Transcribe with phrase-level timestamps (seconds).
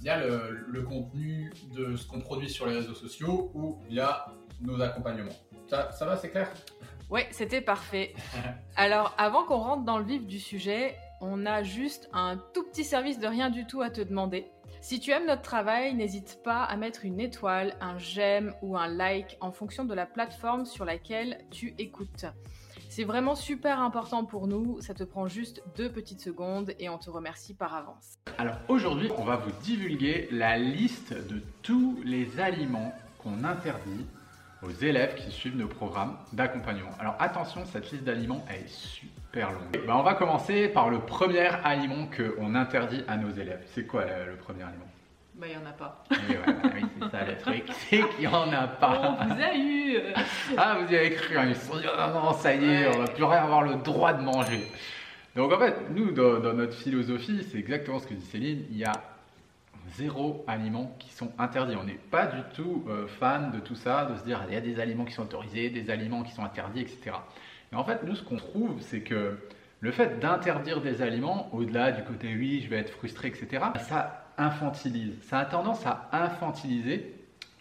[0.00, 4.26] via le, le contenu de ce qu'on produit sur les réseaux sociaux ou via
[4.60, 5.32] nos accompagnements.
[5.68, 6.50] Ça, ça va, c'est clair?
[7.10, 8.14] Ouais, c'était parfait.
[8.76, 12.84] Alors, avant qu'on rentre dans le vif du sujet, on a juste un tout petit
[12.84, 14.46] service de rien du tout à te demander.
[14.80, 18.88] Si tu aimes notre travail, n'hésite pas à mettre une étoile, un j'aime ou un
[18.88, 22.26] like en fonction de la plateforme sur laquelle tu écoutes.
[22.94, 26.98] C'est vraiment super important pour nous, ça te prend juste deux petites secondes et on
[26.98, 28.18] te remercie par avance.
[28.36, 34.04] Alors aujourd'hui, on va vous divulguer la liste de tous les aliments qu'on interdit
[34.62, 36.90] aux élèves qui suivent nos programmes d'accompagnement.
[36.98, 39.86] Alors attention, cette liste d'aliments est super longue.
[39.86, 43.66] Ben, on va commencer par le premier aliment qu'on interdit à nos élèves.
[43.72, 44.84] C'est quoi le, le premier aliment?
[45.34, 46.04] Bah, il y en a pas.
[46.10, 49.16] Et voilà, oui, c'est ça le truc, c'est qu'il n'y en a pas.
[49.18, 49.96] On vous a eu
[50.56, 52.86] Ah, vous y avez cru, hein, ils se sont dit, ah non, ça y est,
[52.88, 52.92] Ouais.
[52.94, 54.66] on va plus rien avoir le droit de manger.
[55.34, 58.76] Donc en fait, nous, dans, dans notre philosophie, c'est exactement ce que dit Céline, il
[58.76, 58.92] y a
[59.96, 61.76] zéro aliment qui sont interdits.
[61.80, 64.56] On n'est pas du tout euh, fan de tout ça, de se dire, il y
[64.56, 67.16] a des aliments qui sont autorisés, des aliments qui sont interdits, etc.
[67.72, 69.38] Et en fait, nous, ce qu'on trouve, c'est que
[69.80, 74.21] le fait d'interdire des aliments, au-delà du côté oui, je vais être frustré, etc., ça
[74.38, 75.14] infantilise.
[75.22, 77.14] Ça a tendance à infantiliser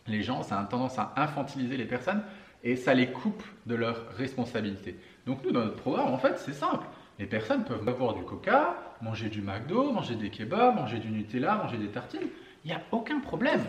[0.08, 2.24] les gens, ça a tendance à infantiliser les personnes
[2.64, 4.98] et ça les coupe de leurs responsabilités.
[5.26, 6.86] Donc nous, dans notre programme, en fait, c'est simple.
[7.20, 11.56] Les personnes peuvent boire du coca, manger du McDo, manger des kebabs, manger du Nutella,
[11.56, 12.28] manger des tartines.
[12.64, 13.60] Il n'y a aucun problème.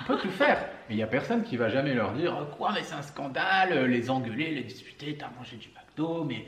[0.00, 0.58] On peut tout faire.
[0.88, 3.02] Et il n'y a personne qui va jamais leur dire Oh, Quoi, mais c'est un
[3.02, 6.46] scandale, euh, les engueuler, les disputer, t'as mangé du McDo, mais.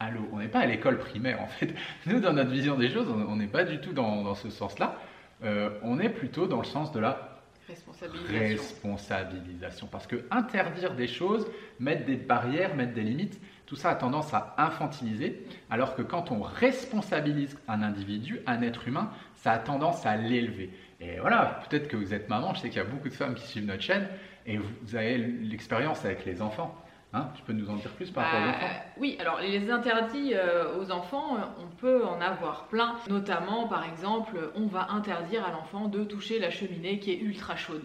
[0.00, 1.74] Allô, on n'est pas à l'école primaire en fait.
[2.06, 4.96] Nous, dans notre vision des choses, on n'est pas du tout dans, dans ce sens-là.
[5.44, 7.30] Euh, on est plutôt dans le sens de la
[7.68, 8.38] Responsabilisation.
[8.38, 9.86] responsabilisation.
[9.86, 11.46] Parce que interdire des choses,
[11.78, 16.32] mettre des barrières, mettre des limites, tout ça a tendance à infantiliser, alors que quand
[16.32, 20.70] on responsabilise un individu, un être humain, ça a tendance à l'élever.
[21.00, 23.34] Et voilà, peut-être que vous êtes maman, je sais qu'il y a beaucoup de femmes
[23.34, 24.08] qui suivent notre chaîne,
[24.46, 26.74] et vous avez l'expérience avec les enfants.
[27.12, 28.74] Hein tu peux nous en dire plus par rapport aux Bah, enfants?
[28.98, 32.94] oui, alors les interdits euh, aux enfants, on peut en avoir plein.
[33.08, 37.56] Notamment, par exemple, on va interdire à l'enfant de toucher la cheminée qui est ultra
[37.56, 37.82] chaude.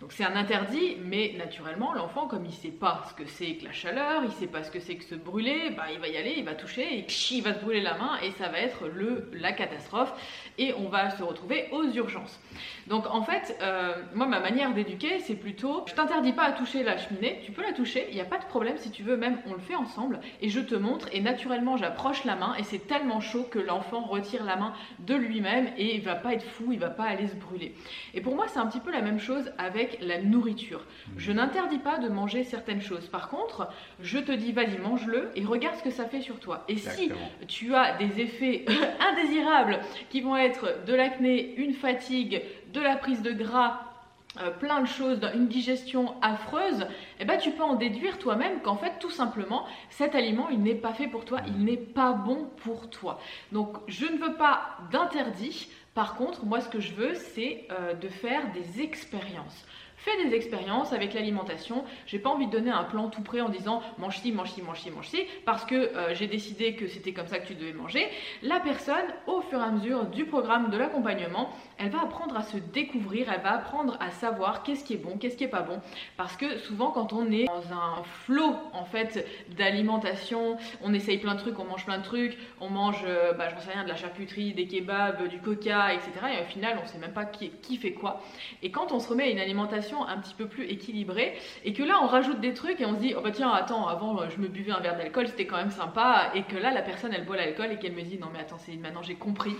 [0.00, 3.64] Donc c'est un interdit, mais naturellement, l'enfant, comme il sait pas ce que c'est que
[3.66, 6.16] la chaleur, il sait pas ce que c'est que se brûler, bah, il va y
[6.16, 8.88] aller, il va toucher, et il va se brûler la main, et ça va être
[8.88, 10.12] le, la catastrophe,
[10.58, 12.40] et on va se retrouver aux urgences.
[12.88, 16.82] Donc en fait, euh, moi ma manière d'éduquer, c'est plutôt, je t'interdis pas à toucher
[16.82, 19.16] la cheminée, tu peux la toucher, il n'y a pas de problème si tu veux,
[19.16, 22.62] même on le fait ensemble, et je te montre, et naturellement j'approche la main, et
[22.62, 26.44] c'est tellement chaud que l'enfant retire la main de lui-même, et il va pas être
[26.44, 27.74] fou, il va pas aller se brûler.
[28.14, 30.84] Et pour moi c'est un petit peu la même chose avec la nourriture.
[31.16, 33.08] Je n'interdis pas de manger certaines choses.
[33.08, 33.68] Par contre,
[34.00, 36.64] je te dis vas-y mange-le, et regarde ce que ça fait sur toi.
[36.68, 37.10] Et si
[37.48, 38.64] tu as des effets
[39.00, 42.42] indésirables qui vont être de l'acné, une fatigue,
[42.72, 43.93] de la prise de gras,
[44.40, 46.86] euh, plein de choses, une digestion affreuse,
[47.20, 50.74] eh ben, tu peux en déduire toi-même qu'en fait, tout simplement, cet aliment, il n'est
[50.74, 53.20] pas fait pour toi, il n'est pas bon pour toi.
[53.52, 55.68] Donc, je ne veux pas d'interdit.
[55.94, 59.64] Par contre, moi, ce que je veux, c'est euh, de faire des expériences.
[60.04, 61.82] Fais des expériences avec l'alimentation.
[62.06, 64.60] J'ai pas envie de donner un plan tout prêt en disant mange ci, mange ci,
[64.60, 67.54] mange ci, mange ci, parce que euh, j'ai décidé que c'était comme ça que tu
[67.54, 68.06] devais manger.
[68.42, 71.48] La personne, au fur et à mesure du programme de l'accompagnement,
[71.78, 75.16] elle va apprendre à se découvrir, elle va apprendre à savoir qu'est-ce qui est bon,
[75.16, 75.80] qu'est-ce qui est pas bon.
[76.18, 79.26] Parce que souvent, quand on est dans un flot en fait
[79.56, 83.48] d'alimentation, on essaye plein de trucs, on mange plein de trucs, on mange, euh, bah,
[83.48, 86.10] j'en sais rien, de la charcuterie, des kebabs, du coca, etc.
[86.38, 88.20] Et au final, on sait même pas qui, qui fait quoi.
[88.62, 91.82] Et quand on se remet à une alimentation un petit peu plus équilibrée, et que
[91.82, 94.26] là, on rajoute des trucs et on se dit, oh bah tiens, attends, avant, euh,
[94.34, 97.12] je me buvais un verre d'alcool, c'était quand même sympa, et que là, la personne,
[97.14, 99.54] elle boit l'alcool et qu'elle me dit, non mais attends, c'est maintenant j'ai compris.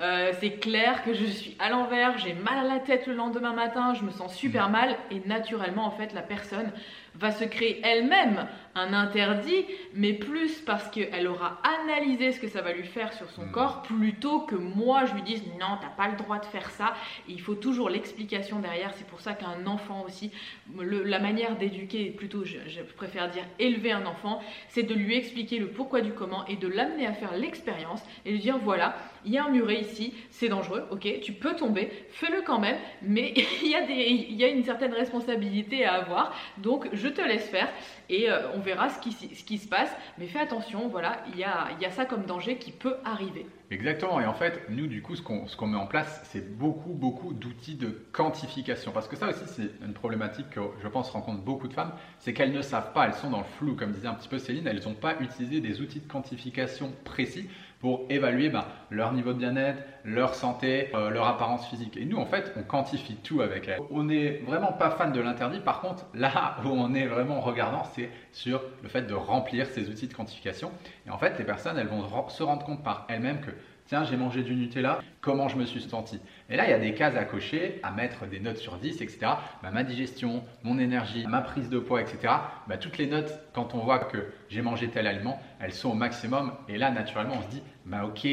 [0.00, 3.52] Euh, c'est clair que je suis à l'envers, j'ai mal à la tête le lendemain
[3.52, 6.72] matin, je me sens super mal, et naturellement, en fait, la personne
[7.16, 8.46] va se créer elle-même
[8.76, 9.64] un interdit,
[9.94, 13.50] mais plus parce qu'elle aura analysé ce que ça va lui faire sur son Mm.
[13.52, 16.94] corps, plutôt que moi je lui dise non, t'as pas le droit de faire ça.
[17.28, 18.92] Et il faut toujours l'explication derrière.
[18.94, 20.32] C'est pour ça qu'un enfant aussi,
[20.76, 25.14] le- la manière d'éduquer, plutôt je, je préfère dire élever un enfant, c'est de lui
[25.16, 28.96] expliquer le pourquoi du comment et de l'amener à faire l'expérience et de dire voilà,
[29.24, 32.78] il y a un muret ici, c'est dangereux, ok, tu peux tomber, fais-le quand même,
[33.02, 33.32] mais
[33.62, 37.72] il y, il y a une certaine responsabilité à avoir, donc je te laisse faire
[38.08, 41.90] et euh, on verra ce qui, se passe, mais fais attention, voilà, il y a,
[41.90, 43.46] ça comme danger qui peut arriver.
[43.70, 46.92] Exactement, et en fait, nous, du coup, ce qu'on qu'on met en place, c'est beaucoup,
[46.92, 48.92] beaucoup d'outils de quantification.
[48.92, 52.34] Parce que ça aussi, c'est une problématique que je pense rencontre beaucoup de femmes, c'est
[52.34, 54.66] qu'elles ne savent pas, elles sont dans le flou, comme disait un petit peu Céline,
[54.66, 57.48] elles n'ont pas utilisé des outils de quantification précis
[57.80, 61.96] pour évaluer ben, leur niveau de bien-être, leur santé, euh, leur apparence physique.
[61.96, 63.80] Et nous, en fait, on quantifie tout avec elles.
[63.90, 65.60] On n'est vraiment pas fan de l'interdit.
[65.60, 69.88] Par contre, là où on est vraiment regardant, c'est sur le fait de remplir ces
[69.88, 70.70] outils de quantification.
[71.06, 73.50] Et en fait, les personnes, elles vont se rendre compte par elles-mêmes que
[73.86, 76.18] Tiens, j'ai mangé du Nutella, comment je me suis senti?
[76.48, 79.02] Et là, il y a des cases à cocher, à mettre des notes sur 10,
[79.02, 79.18] etc.
[79.62, 82.18] Bah, ma digestion, mon énergie, ma prise de poids, etc.
[82.66, 85.94] Bah, toutes les notes, quand on voit que j'ai mangé tel aliment, elles sont au
[85.94, 86.52] maximum.
[86.66, 88.26] Et là, naturellement, on se dit, bah, ok,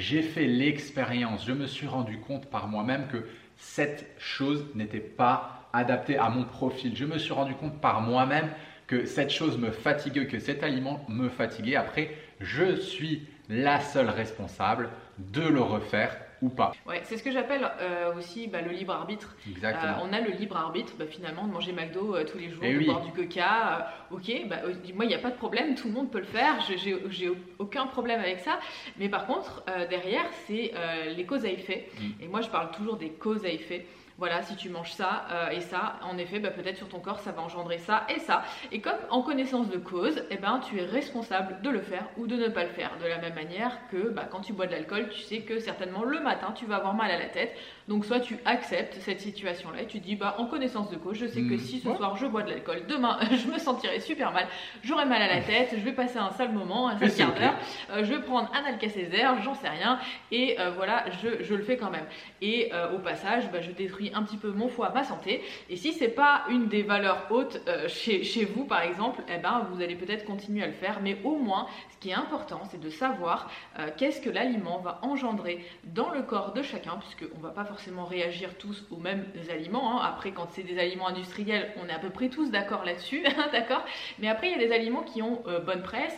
[0.00, 3.26] j'ai fait l'expérience, je me suis rendu compte par moi-même que
[3.56, 6.96] cette chose n'était pas adaptée à mon profil.
[6.96, 8.48] Je me suis rendu compte par moi-même
[8.86, 11.76] que cette chose me fatiguait, que cet aliment me fatiguait.
[11.76, 12.10] Après,
[12.40, 14.88] je suis la seule responsable
[15.18, 16.72] de le refaire ou pas.
[16.86, 19.36] Ouais, c'est ce que j'appelle euh, aussi bah, le libre arbitre.
[19.48, 19.92] Exactement.
[19.92, 22.62] Euh, on a le libre arbitre, bah, finalement, de manger McDo euh, tous les jours,
[22.64, 22.86] Eh de oui.
[22.86, 23.92] boire du coca.
[24.10, 24.56] ok, bah,
[24.94, 27.86] moi, il n'y a pas de problème, tout le monde peut le faire, j'ai aucun
[27.86, 28.58] problème avec ça.
[28.98, 30.72] Mais par contre, derrière, c'est
[31.14, 31.88] les causes à effet.
[31.98, 32.22] Mm.
[32.22, 33.86] Et moi, je parle toujours des causes à effet.
[34.20, 37.20] Voilà, si tu manges ça euh, et ça, en effet, bah, peut-être sur ton corps,
[37.20, 38.42] ça va engendrer ça et ça.
[38.70, 42.26] Et comme en connaissance de cause, eh ben, tu es responsable de le faire ou
[42.26, 42.90] de ne pas le faire.
[43.02, 46.04] De la même manière que bah, quand tu bois de l'alcool, tu sais que certainement
[46.04, 47.56] le matin, tu vas avoir mal à la tête.
[47.88, 51.24] Donc soit tu acceptes cette situation-là et tu dis, bah, en connaissance de cause, je
[51.26, 51.58] sais que Mhm.
[51.58, 54.46] si ce soir je bois de l'alcool, demain je me sentirai super mal,
[54.84, 57.54] j'aurai mal à la tête, je vais passer un sale moment, un sale quart d'heure,
[57.90, 59.98] euh, je vais prendre un Alka-Seltzer, j'en sais rien,
[60.30, 62.04] et euh, voilà, je, je le fais quand même.
[62.42, 65.42] Et au passage, bah, je détruis un petit peu mon foie, ma santé.
[65.68, 69.66] Et si c'est pas une des valeurs hautes euh, chez, vous, par exemple, eh ben,
[69.70, 71.00] vous allez peut-être continuer à le faire.
[71.02, 75.00] Mais au moins, ce qui est important, c'est de savoir euh, qu'est-ce que l'aliment va
[75.02, 79.26] engendrer dans le corps de chacun, puisqu'on ne va pas forcément réagir tous aux mêmes
[79.50, 79.98] aliments.
[79.98, 80.02] hein.
[80.04, 83.46] Après, quand c'est des aliments industriels, on est à peu près tous d'accord là-dessus, hein,
[83.52, 83.84] d'accord
[84.18, 86.16] Mais après, il y a des aliments qui ont euh, bonne presse,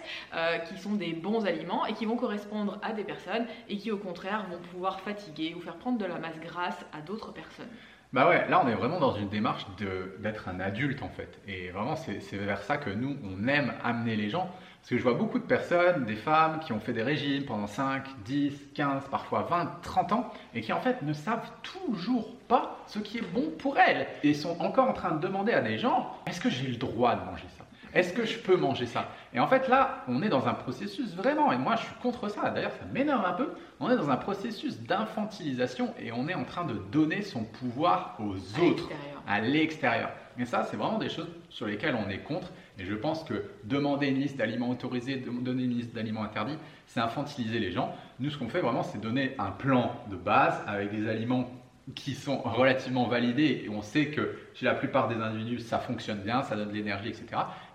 [0.68, 3.96] qui sont des bons aliments et qui vont correspondre à des personnes et qui, au
[3.96, 7.68] contraire, vont pouvoir fatiguer ou faire prendre de la masse grasse à d'autres personnes.
[8.12, 11.40] Bah ouais, là on est vraiment dans une démarche de- d'être un adulte en fait.
[11.44, 14.50] Et vraiment c'est c'est vers ça que nous on aime amener les gens.
[14.80, 17.66] Parce que je vois beaucoup de personnes, des femmes qui ont fait des régimes pendant
[17.66, 22.82] 5, 10, 15, parfois 20, 30 ans et qui en fait ne savent toujours pas
[22.86, 24.06] ce qui est bon pour elles.
[24.22, 27.14] Et sont encore en train de demander à des gens, est-ce que j'ai le droit
[27.16, 27.61] de manger ça?
[27.94, 29.08] Est-ce que je peux manger ça?
[29.34, 32.28] Et en fait là on est dans un processus vraiment, et moi je suis contre
[32.28, 33.50] ça, d'ailleurs ça m'énerve un peu,
[33.80, 38.16] on est dans un processus d'infantilisation et on est en train de donner son pouvoir
[38.18, 38.88] aux À autres,
[39.26, 40.10] à l'extérieur.
[40.38, 42.50] Et ça, c'est vraiment des choses sur lesquelles on est contre.
[42.78, 46.56] Et je pense que demander une liste d'aliments autorisés, donner une liste d'aliments interdits,
[46.86, 47.94] c'est infantiliser les gens.
[48.18, 51.50] Nous, ce qu'on fait vraiment, c'est donner un plan de base avec des aliments
[51.94, 56.18] qui sont relativement validés et on sait que chez la plupart des individus, ça fonctionne
[56.18, 57.26] bien, ça donne de l'énergie, etc.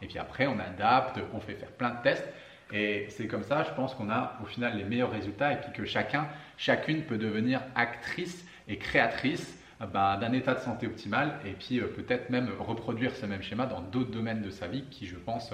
[0.01, 2.27] Et puis après, on adapte, on fait faire plein de tests.
[2.71, 5.71] Et c'est comme ça, je pense qu'on a au final les meilleurs résultats et puis
[5.73, 6.27] que chacun,
[6.57, 11.87] chacune peut devenir actrice et créatrice ben, d'un état de santé optimal et puis euh,
[11.87, 15.53] peut-être même reproduire ce même schéma dans d'autres domaines de sa vie qui, je pense,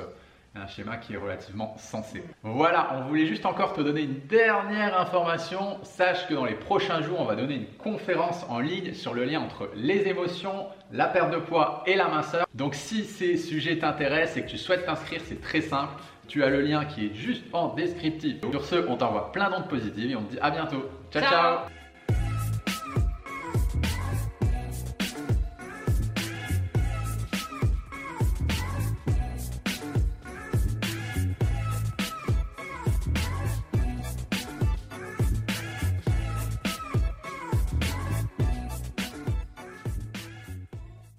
[0.55, 2.23] un schéma qui est relativement sensé.
[2.43, 5.77] Voilà, on voulait juste encore te donner une dernière information.
[5.83, 9.25] Sache que dans les prochains jours, on va donner une conférence en ligne sur le
[9.25, 12.45] lien entre les émotions, la perte de poids et la minceur.
[12.53, 15.93] Donc si ces sujets t'intéressent et que tu souhaites t'inscrire, c'est très simple.
[16.27, 18.37] Tu as le lien qui est juste en descriptif.
[18.49, 20.89] Sur ce, on t'envoie plein d'ondes positives et on te dit à bientôt.
[21.11, 21.21] ciao.
[21.21, 21.31] Ciao.
[21.31, 21.82] ciao